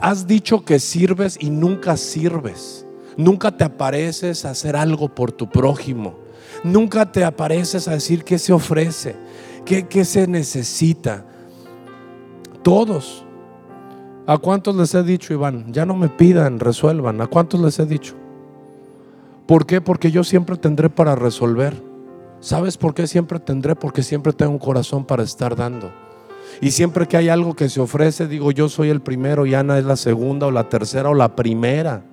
[0.00, 2.86] Has dicho que sirves y nunca sirves.
[3.16, 6.14] Nunca te apareces a hacer algo por tu prójimo.
[6.62, 9.16] Nunca te apareces a decir qué se ofrece,
[9.64, 11.24] qué, qué se necesita.
[12.62, 13.24] Todos.
[14.26, 15.72] ¿A cuántos les he dicho, Iván?
[15.72, 17.20] Ya no me pidan, resuelvan.
[17.20, 18.14] ¿A cuántos les he dicho?
[19.46, 19.80] ¿Por qué?
[19.80, 21.74] Porque yo siempre tendré para resolver.
[22.40, 23.74] ¿Sabes por qué siempre tendré?
[23.74, 25.90] Porque siempre tengo un corazón para estar dando.
[26.60, 29.78] Y siempre que hay algo que se ofrece, digo, yo soy el primero y Ana
[29.78, 32.04] es la segunda o la tercera o la primera.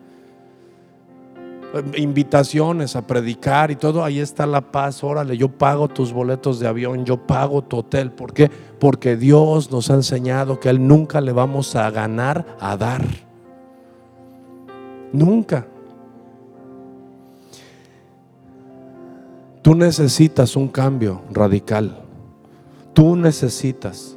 [1.95, 5.03] Invitaciones a predicar y todo, ahí está la paz.
[5.03, 8.11] Órale, yo pago tus boletos de avión, yo pago tu hotel.
[8.11, 8.49] ¿Por qué?
[8.79, 13.03] Porque Dios nos ha enseñado que Él nunca le vamos a ganar a dar.
[15.11, 15.67] Nunca.
[19.61, 21.97] Tú necesitas un cambio radical.
[22.93, 24.16] Tú necesitas.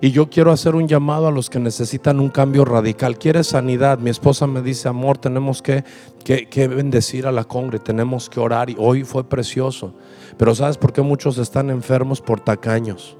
[0.00, 3.18] Y yo quiero hacer un llamado a los que necesitan un cambio radical.
[3.18, 3.98] ¿Quieres sanidad?
[3.98, 5.84] Mi esposa me dice, amor, tenemos que,
[6.24, 8.68] que, bendecir a la congre, tenemos que orar.
[8.68, 9.94] Y hoy fue precioso.
[10.36, 12.20] Pero ¿sabes por qué muchos están enfermos?
[12.20, 13.16] Por tacaños.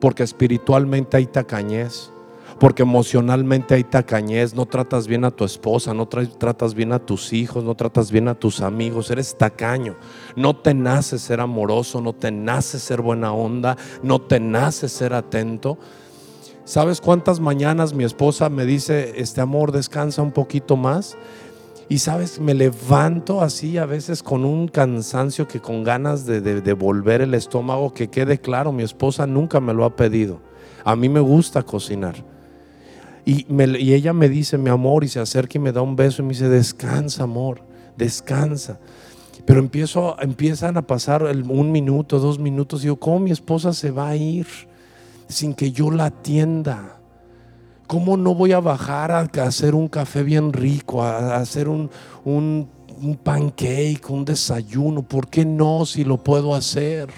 [0.00, 2.10] Porque espiritualmente hay tacañez
[2.58, 7.32] porque emocionalmente hay tacañez, no tratas bien a tu esposa, no tratas bien a tus
[7.32, 9.96] hijos, no tratas bien a tus amigos, eres tacaño,
[10.36, 15.12] no te nace ser amoroso, no te nace ser buena onda, no te nace ser
[15.12, 15.78] atento.
[16.64, 21.16] ¿Sabes cuántas mañanas mi esposa me dice, este amor, descansa un poquito más?
[21.88, 27.22] Y sabes, me levanto así a veces con un cansancio que con ganas de, de,
[27.22, 30.40] el estómago, que quede claro, mi esposa nunca me lo ha pedido.
[30.84, 32.35] A mí me gusta cocinar.
[33.28, 33.44] Y,
[33.92, 36.32] ella me dice, mi amor, y se acerca y me da un beso y me
[36.32, 37.60] dice, descansa, amor,
[37.96, 38.78] descansa.
[39.44, 43.90] Pero empiezo, empiezan a pasar un minuto, dos minutos, y digo, ¿cómo mi esposa se
[43.90, 44.46] va a ir
[45.28, 47.00] sin que yo la atienda?
[47.88, 51.90] ¿Cómo no voy a bajar a hacer un café bien rico, a hacer un,
[52.24, 52.68] un,
[53.02, 55.02] un pancake, un desayuno?
[55.02, 57.08] ¿Por qué no si lo puedo hacer?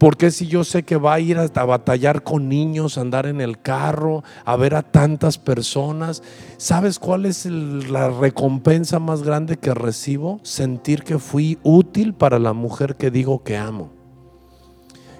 [0.00, 3.60] Porque si yo sé que va a ir a batallar con niños, andar en el
[3.60, 6.22] carro, a ver a tantas personas?
[6.56, 10.40] ¿Sabes cuál es la recompensa más grande que recibo?
[10.42, 13.90] Sentir que fui útil para la mujer que digo que amo.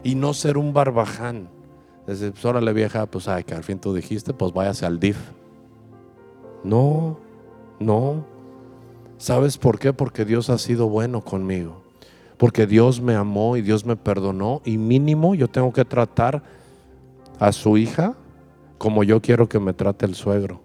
[0.02, 1.50] Y no ser un barbaján.
[2.06, 5.18] Desde, pues órale vieja, pues ay, que al fin tú dijiste, pues váyase al DIF.
[6.64, 7.18] No,
[7.78, 8.24] no.
[9.18, 9.92] ¿Sabes por qué?
[9.92, 11.79] Porque Dios ha sido bueno conmigo
[12.40, 16.42] porque Dios me amó y Dios me perdonó y mínimo yo tengo que tratar
[17.38, 18.14] a su hija
[18.78, 20.62] como yo quiero que me trate el suegro.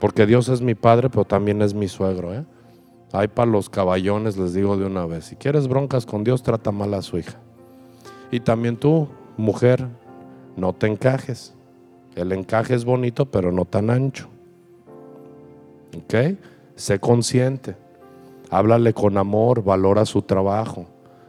[0.00, 2.32] Porque Dios es mi padre, pero también es mi suegro.
[2.32, 2.46] ¿eh?
[3.12, 5.26] Hay para los caballones, les digo de una vez.
[5.26, 7.38] Si quieres broncas con Dios, trata mal a su hija.
[8.30, 9.86] Y también tú, mujer,
[10.56, 11.54] no te encajes.
[12.14, 14.26] El encaje es bonito, pero no tan ancho.
[15.94, 16.38] ¿Ok?
[16.76, 17.81] Sé consciente.
[18.52, 20.84] Háblale con amor, valora su trabajo.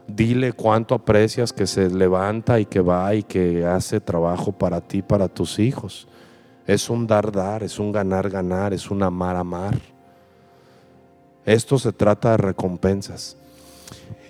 [0.06, 5.00] Dile cuánto aprecias que se levanta y que va y que hace trabajo para ti,
[5.00, 6.06] para tus hijos.
[6.66, 9.78] Es un dar, dar, es un ganar, ganar, es un amar, amar.
[11.46, 13.38] Esto se trata de recompensas.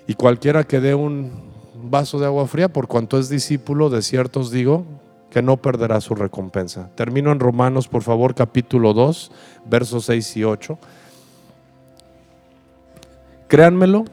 [0.07, 4.51] Y cualquiera que dé un vaso de agua fría, por cuanto es discípulo, de ciertos
[4.51, 4.85] digo,
[5.29, 6.89] que no perderá su recompensa.
[6.95, 9.33] Termino en Romanos, por favor, capítulo 2,
[9.65, 10.79] versos 6 y 8.
[13.47, 14.05] Créanmelo,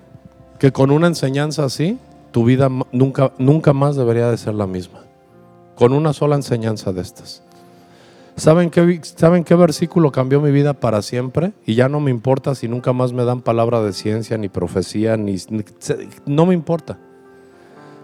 [0.59, 1.99] que con una enseñanza así,
[2.33, 5.01] tu vida nunca, nunca más debería de ser la misma.
[5.75, 7.43] Con una sola enseñanza de estas.
[8.37, 11.53] ¿Saben qué, ¿Saben qué versículo cambió mi vida para siempre?
[11.67, 15.17] Y ya no me importa si nunca más me dan palabra de ciencia, ni profecía,
[15.17, 15.37] ni,
[16.25, 16.99] no me importa.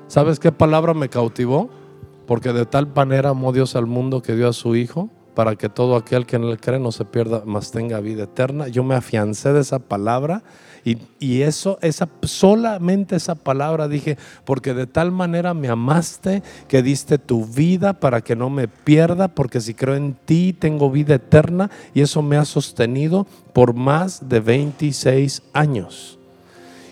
[0.07, 1.71] ¿Sabes qué palabra me cautivó?
[2.27, 5.69] Porque de tal manera amó Dios al mundo que dio a su Hijo para que
[5.69, 8.69] todo aquel que en él cree no se pierda, mas tenga vida eterna.
[8.69, 10.43] Yo me afiancé de esa palabra
[11.19, 17.19] y, eso, esa, solamente esa palabra dije, porque de tal manera me amaste que diste
[17.19, 21.71] tu vida para que no me pierda, porque si creo en ti tengo vida eterna
[21.95, 26.19] y eso me ha sostenido por más de 26 años.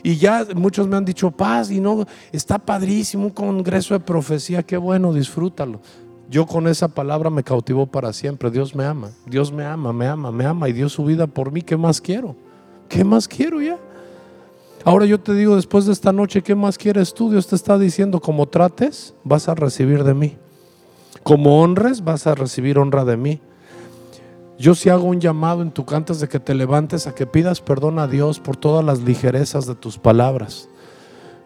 [0.03, 4.63] Y ya muchos me han dicho, paz, y no, está padrísimo un congreso de profecía,
[4.63, 5.81] qué bueno, disfrútalo.
[6.29, 8.51] Yo con esa palabra me cautivó para siempre.
[8.51, 11.53] Dios me ama, Dios me ama, me ama, me ama y dio su vida por
[11.53, 11.63] mí.
[11.63, 12.35] ¿Qué más quiero?
[12.89, 13.79] ¿Qué más quiero ya?
[14.85, 17.31] Ahora yo te digo, después de esta noche, ¿qué más quieres tú?
[17.31, 20.37] Dios te está diciendo, como trates, vas a recibir de mí.
[21.25, 23.41] Como honres, vas a recibir honra de mí.
[24.59, 27.61] Yo si hago un llamado en tu cantas de que te levantes a que pidas
[27.61, 30.69] perdón a Dios por todas las ligerezas de tus palabras.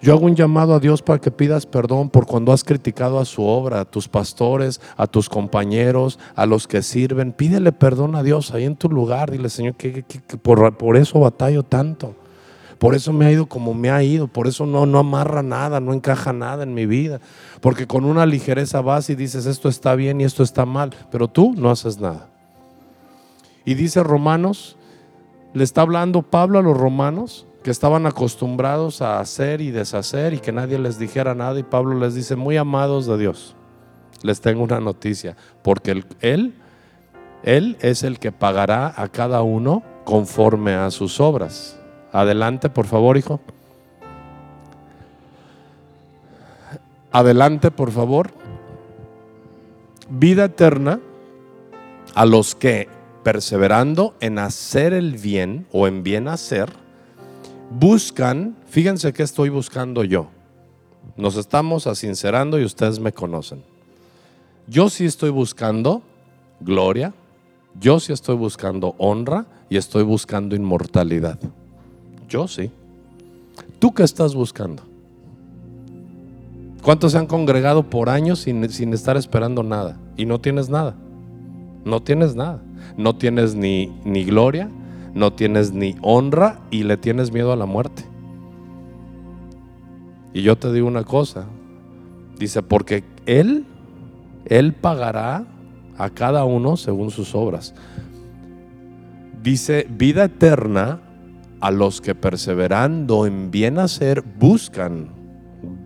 [0.03, 3.27] Yo hago un llamado a Dios para que pidas perdón por cuando has criticado a
[3.27, 7.33] su obra, a tus pastores, a tus compañeros, a los que sirven.
[7.33, 9.31] Pídele perdón a Dios ahí en tu lugar.
[9.31, 10.03] Dile, Señor, que,
[10.41, 12.15] por, eso batallo tanto.
[12.79, 14.27] Por eso me ha ido como me ha ido.
[14.27, 17.21] Por eso no, no amarra nada, no encaja nada en mi vida.
[17.61, 20.95] Porque con una ligereza vas y dices, esto está bien y esto está mal.
[21.11, 22.31] Pero tú no haces nada.
[23.67, 24.79] Y dice Romanos,
[25.53, 30.39] le está hablando Pablo a los romanos que estaban acostumbrados a hacer y deshacer y
[30.39, 31.59] que nadie les dijera nada.
[31.59, 33.55] Y Pablo les dice, muy amados de Dios,
[34.23, 36.55] les tengo una noticia, porque él,
[37.43, 41.79] él es el que pagará a cada uno conforme a sus obras.
[42.13, 43.41] Adelante, por favor, hijo.
[47.13, 48.31] Adelante, por favor.
[50.09, 51.01] Vida eterna
[52.15, 52.89] a los que,
[53.23, 56.71] perseverando en hacer el bien o en bien hacer,
[57.71, 60.29] buscan, fíjense que estoy buscando yo.
[61.17, 63.63] Nos estamos asincerando y ustedes me conocen.
[64.67, 66.03] Yo sí estoy buscando
[66.61, 67.15] gloria,
[67.81, 71.39] yo sí estoy buscando honra y estoy buscando inmortalidad.
[72.29, 72.71] Yo sí.
[73.79, 74.83] ¿Tú qué estás buscando?
[76.83, 79.99] ¿Cuántos se han congregado por años sin, sin, estar esperando nada?
[80.17, 80.95] Y no tienes nada.
[81.85, 82.63] No tienes nada.
[82.97, 84.71] No tienes ni, ni gloria,
[85.15, 88.05] no tienes ni honra y le tienes miedo a la muerte.
[90.33, 91.47] Y yo te digo una cosa,
[92.39, 93.67] dice, porque Él,
[94.45, 95.45] Él pagará
[95.99, 97.75] a cada uno según sus obras.
[99.43, 101.01] Dice, vida eterna
[101.61, 105.11] a los que perseverando en bien hacer buscan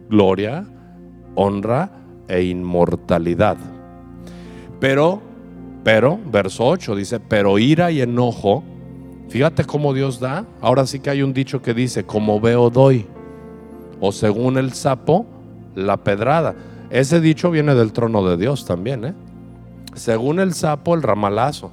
[0.09, 0.67] gloria,
[1.35, 1.91] honra
[2.29, 3.57] e inmortalidad.
[4.79, 5.23] Pero,
[5.83, 8.63] pero, verso 8 dice, pero ira y enojo
[9.29, 10.45] Fíjate cómo Dios da.
[10.61, 13.07] Ahora sí que hay un dicho que dice, como veo doy.
[14.01, 15.27] O según el sapo,
[15.75, 16.55] la pedrada.
[16.91, 19.05] Ese dicho viene del trono de Dios también.
[19.05, 19.15] ¿eh?
[19.95, 21.73] Según el sapo, el ramalazo.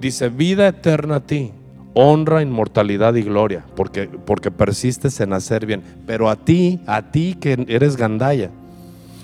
[0.00, 1.52] Dice, vida eterna a ti,
[1.94, 5.82] honra, inmortalidad y gloria, porque, porque persistes en hacer bien.
[6.06, 8.50] Pero a ti, a ti que eres gandaya,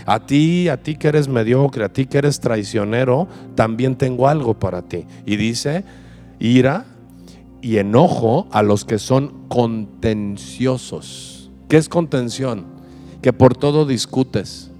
[0.06, 4.54] a ti, a ti que eres mediocre, a ti que eres traicionero, también tengo algo
[4.54, 5.06] para ti.
[5.26, 5.84] Y dice,
[6.38, 6.86] ira
[7.62, 11.50] y enojo a los que son contenciosos.
[11.68, 12.66] ¿Qué es contención?
[13.22, 14.70] Que por todo discutes,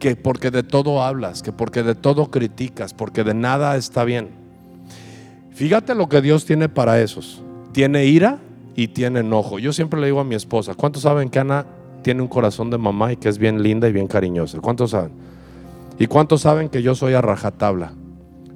[0.00, 4.30] que porque de todo hablas, que porque de todo criticas, porque de nada está bien.
[5.52, 7.40] Fíjate lo que Dios tiene para esos.
[7.72, 8.40] Tiene ira
[8.74, 9.60] y tiene enojo.
[9.60, 11.64] Yo siempre le digo a mi esposa, ¿cuántos saben que Ana
[12.02, 14.58] tiene un corazón de mamá y que es bien linda y bien cariñosa?
[14.58, 15.12] ¿Cuántos saben?
[15.96, 17.92] ¿Y cuántos saben que yo soy a rajatabla?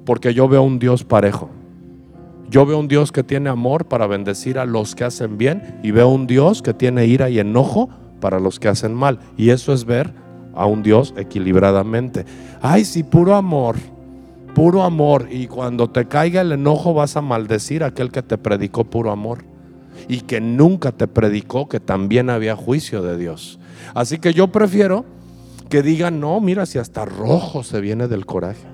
[0.05, 1.49] Porque yo veo un Dios parejo.
[2.49, 5.91] Yo veo un Dios que tiene amor para bendecir a los que hacen bien y
[5.91, 9.19] veo un Dios que tiene ira y enojo para los que hacen mal.
[9.37, 10.13] Y eso es ver
[10.55, 12.25] a un Dios equilibradamente.
[12.61, 13.75] Ay, sí, puro amor
[14.53, 18.37] puro amor y cuando te caiga el enojo vas a maldecir a aquel que te
[18.37, 19.45] predicó puro amor
[20.07, 23.59] y que nunca te predicó que también había juicio de Dios.
[23.93, 25.05] Así que yo prefiero
[25.69, 28.65] que digan, no, mira, si hasta rojo se viene del coraje.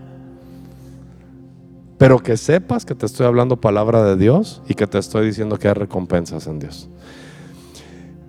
[1.97, 5.57] Pero que sepas que te estoy hablando palabra de Dios y que te estoy diciendo
[5.57, 6.89] que hay recompensas en Dios.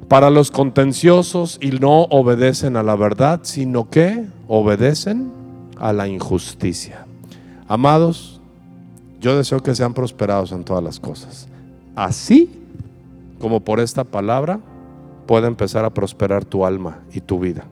[0.08, 5.32] Para los contenciosos y no obedecen a la verdad, sino que obedecen
[5.78, 7.06] a la injusticia.
[7.66, 8.40] Amados,
[9.20, 11.48] yo deseo que sean prosperados en todas las cosas.
[11.96, 12.50] Así
[13.40, 14.60] como por esta palabra
[15.26, 17.64] puede empezar a prosperar tu alma y tu vida.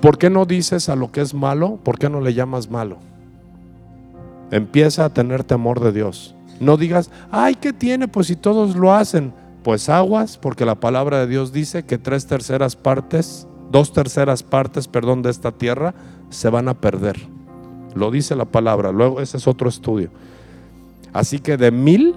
[0.00, 1.78] ¿Por qué no dices a lo que es malo?
[1.82, 2.98] ¿Por qué no le llamas malo?
[4.52, 6.36] Empieza a tener temor de Dios.
[6.60, 8.06] No digas, ay, ¿qué tiene?
[8.06, 9.32] Pues si todos lo hacen.
[9.64, 14.88] Pues aguas, porque la palabra de Dios dice que tres terceras partes, dos terceras partes,
[14.88, 15.94] perdón, de esta tierra
[16.30, 17.16] se van a perder.
[17.94, 18.92] Lo dice la palabra.
[18.92, 20.10] Luego ese es otro estudio.
[21.14, 22.14] Así que de mil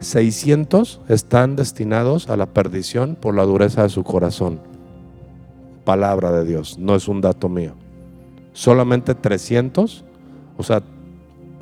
[0.00, 4.60] seiscientos están destinados a la perdición por la dureza de su corazón.
[5.84, 7.74] Palabra de Dios, no es un dato mío.
[8.54, 10.04] Solamente 300,
[10.56, 10.82] o sea,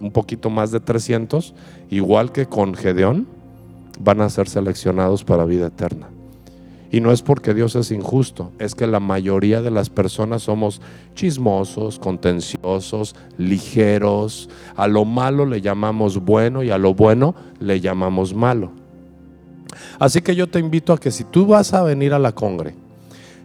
[0.03, 1.55] un poquito más de 300,
[1.89, 3.27] igual que con Gedeón,
[4.01, 6.09] van a ser seleccionados para vida eterna.
[6.91, 10.83] Y no es porque Dios es injusto, es que la mayoría de las personas somos
[11.15, 14.51] chismosos, contenciosos, ligeros.
[14.77, 18.73] A lo malo le llamamos bueno y a lo bueno le llamamos malo.
[19.99, 22.75] Así que yo te invito a que si tú vas a venir a la congre,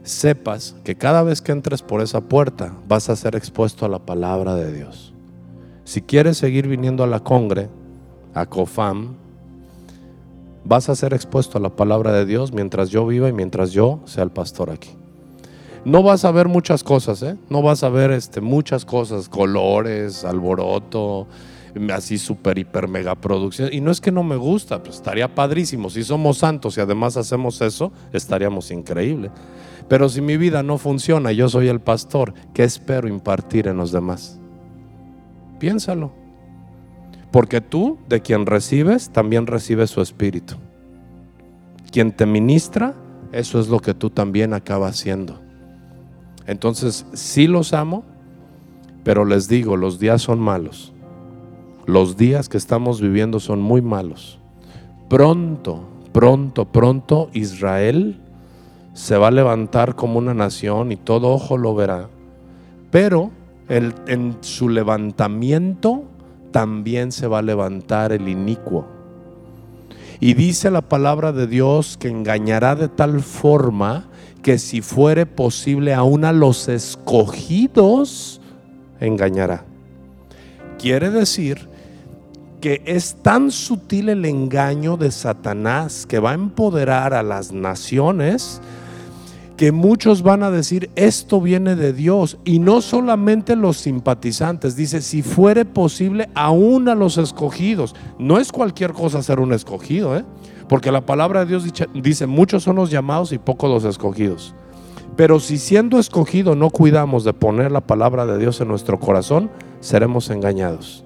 [0.04, 4.00] sepas que cada vez que entres por esa puerta vas a ser expuesto a la
[4.00, 5.14] palabra de Dios.
[5.88, 7.70] Si quieres seguir viniendo a la congre,
[8.34, 9.16] a COFAM,
[10.66, 14.02] vas a ser expuesto a la palabra de Dios mientras yo viva y mientras yo
[14.04, 14.90] sea el pastor aquí.
[15.86, 17.38] No vas a ver muchas cosas, ¿eh?
[17.50, 21.26] No vas a ver este, muchas cosas, colores, alboroto,
[21.94, 23.70] así super, hiper, mega producción.
[23.72, 25.90] Y no es que no me gusta, pues estaría padrísimo.
[25.90, 29.32] Si somos santos y además hacemos eso, estaríamos increíble.
[29.88, 33.94] Pero si mi vida no funciona yo soy el pastor, ¿qué espero impartir en los
[33.94, 34.37] demás?
[35.60, 36.12] Piénsalo.
[37.32, 40.56] Porque tú, de quien recibes, también recibes su espíritu.
[41.92, 42.96] Quien te ministra,
[43.32, 45.40] eso es lo que tú también acabas haciendo.
[46.46, 48.04] Entonces, sí los amo,
[49.04, 50.94] pero les digo, los días son malos.
[51.86, 54.40] Los días que estamos viviendo son muy malos.
[55.10, 58.20] Pronto, pronto, pronto Israel
[58.94, 62.10] se va a levantar como una nación y todo ojo lo verá.
[62.92, 63.32] Pero
[63.70, 66.04] en su levantamiento
[66.52, 68.88] también se va a levantar el inicuo.
[70.20, 74.08] Y dice la palabra de Dios que engañará de tal forma
[74.42, 78.42] que si fuere posible aún a los escogidos,
[79.00, 79.66] engañará.
[80.80, 81.70] Quiere decir
[82.62, 88.62] que es tan sutil el engaño de Satanás que va a empoderar a las naciones
[89.58, 92.38] que muchos van a decir, esto viene de Dios.
[92.46, 97.96] Y no solamente los simpatizantes, dice, si fuere posible, aún a los escogidos.
[98.20, 100.24] No es cualquier cosa ser un escogido, ¿eh?
[100.70, 104.54] porque la palabra de Dios dice, muchos son los llamados y pocos los escogidos.
[105.16, 109.50] Pero si siendo escogido no cuidamos de poner la palabra de Dios en nuestro corazón,
[109.80, 111.04] seremos engañados.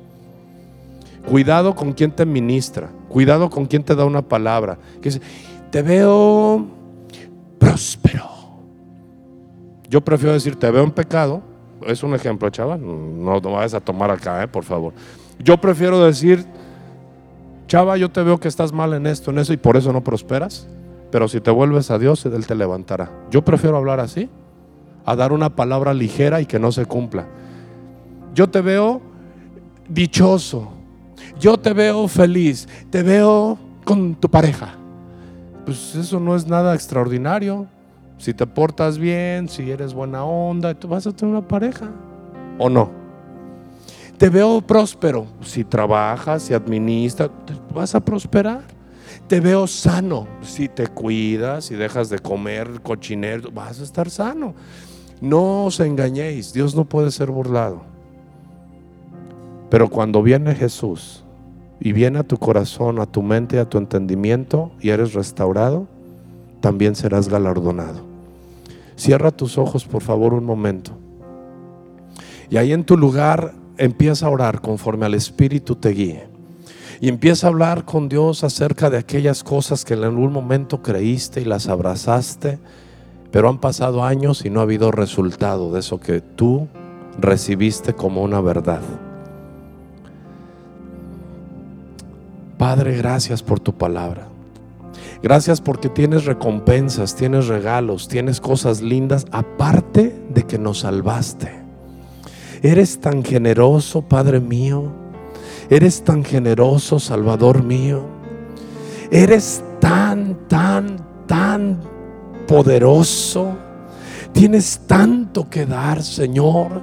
[1.25, 4.77] Cuidado con quien te ministra, cuidado con quien te da una palabra.
[5.01, 5.21] Que dice,
[5.69, 6.67] te veo
[7.57, 8.30] próspero
[9.91, 11.41] yo prefiero decir, te veo en pecado.
[11.86, 12.80] Es un ejemplo, chaval.
[12.82, 14.93] No, no vayas a tomar acá, eh, por favor.
[15.38, 16.45] Yo prefiero decir,
[17.68, 20.01] chava, yo te veo que estás mal en esto, en eso, y por eso no
[20.01, 20.65] prosperas.
[21.11, 23.11] Pero si te vuelves a Dios, Él te levantará.
[23.32, 24.30] Yo prefiero hablar así,
[25.03, 27.28] a dar una palabra ligera y que no se cumpla.
[28.34, 29.01] Yo te veo
[29.89, 30.72] dichoso.
[31.38, 34.74] Yo te veo feliz, te veo con tu pareja.
[35.65, 37.68] Pues eso no es nada extraordinario.
[38.22, 41.89] Si te portas bien, si eres buena onda, tú vas a tener una pareja.
[42.59, 42.91] ¿O no?
[44.19, 45.26] Te veo próspero.
[45.41, 47.32] Si trabajas, si administras,
[47.74, 48.61] vas a prosperar.
[49.28, 50.28] Te veo sano.
[50.43, 54.53] Si te cuidas, si dejas de comer cochinero, vas a estar sano.
[55.19, 57.82] No os engañéis, Dios no puede ser burlado.
[59.72, 61.24] Pero cuando viene Jesús
[61.80, 65.88] y viene a tu corazón, a tu mente, a tu entendimiento y eres restaurado,
[66.59, 68.11] también serás galardonado.
[68.95, 70.91] Cierra tus ojos, por favor, un momento.
[72.49, 76.27] Y ahí en tu lugar empieza a orar conforme al Espíritu te guíe.
[76.99, 81.41] Y empieza a hablar con Dios acerca de aquellas cosas que en algún momento creíste
[81.41, 82.59] y las abrazaste,
[83.31, 86.67] pero han pasado años y no ha habido resultado de eso que tú
[87.19, 88.81] recibiste como una verdad.
[92.57, 94.27] Padre, gracias por tu palabra.
[95.24, 101.61] Gracias porque tienes recompensas, tienes regalos, tienes cosas lindas, aparte de que nos salvaste.
[102.63, 104.91] Eres tan generoso, Padre mío.
[105.69, 108.03] Eres tan generoso, Salvador mío.
[109.11, 110.97] Eres tan, tan,
[111.28, 111.80] tan
[112.47, 113.55] poderoso.
[114.34, 116.82] Tienes tanto que dar, Señor,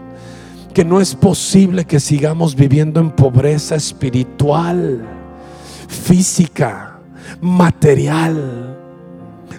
[0.72, 5.05] que no es posible que sigamos viviendo en pobreza espiritual,
[5.89, 6.97] física,
[7.41, 8.76] material,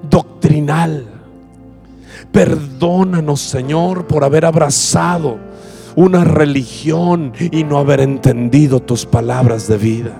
[0.09, 1.05] doctrinal.
[2.31, 5.37] Perdónanos, Señor, por haber abrazado
[5.95, 10.11] una religión y no haber entendido tus palabras de vida.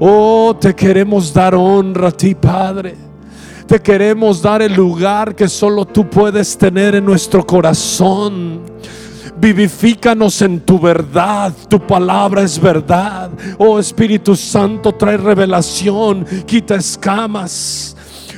[0.00, 2.94] Oh, te queremos dar honra a ti, Padre.
[3.66, 8.60] Te queremos dar el lugar que solo tú puedes tener en nuestro corazón.
[9.44, 11.52] Vivifícanos en tu verdad.
[11.68, 13.30] Tu palabra es verdad.
[13.58, 17.94] Oh Espíritu Santo, trae revelación, quita escamas.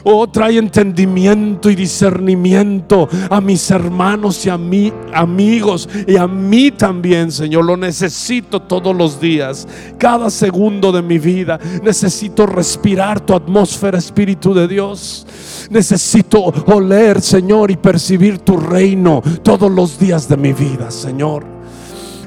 [0.08, 6.70] Oh, trae entendimiento y discernimiento a mis hermanos y a mí, amigos, y a mí
[6.70, 7.64] también, Señor.
[7.64, 9.66] Lo necesito todos los días,
[9.98, 11.58] cada segundo de mi vida.
[11.82, 15.26] Necesito respirar tu atmósfera, Espíritu de Dios.
[15.70, 21.44] Necesito oler, Señor, y percibir tu reino todos los días de mi vida, Señor.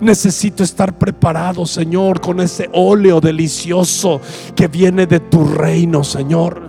[0.02, 4.20] Necesito estar preparado, Señor, con ese óleo delicioso
[4.54, 6.69] que viene de tu reino, Señor.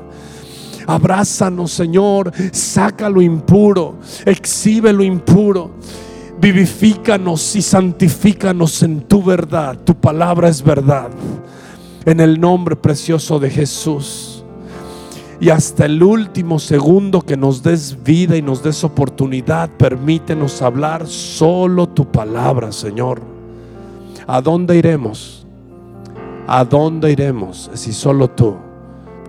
[0.87, 2.33] Abrázanos, Señor.
[2.53, 3.97] Saca lo impuro.
[4.25, 5.71] Exhibe lo impuro.
[6.41, 9.79] Vivifícanos y santifícanos en tu verdad.
[9.85, 11.11] Tu palabra es verdad.
[12.05, 14.43] En el nombre precioso de Jesús.
[15.41, 21.07] Y hasta el último segundo que nos des vida y nos des oportunidad, permítenos hablar
[21.07, 23.23] solo tu palabra, Señor.
[24.27, 25.47] ¿A dónde iremos?
[26.47, 28.70] ¿A dónde iremos si solo tú?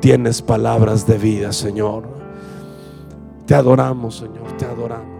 [0.02, 2.04] Tienes palabras de vida, Señor.
[3.45, 5.11] Te adoramos, Señor, te adoramos.